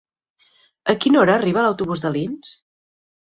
[0.93, 2.57] A quina hora arriba l'autobús d'Alins?